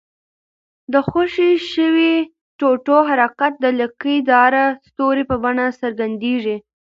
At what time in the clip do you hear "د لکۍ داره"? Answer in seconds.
3.59-4.63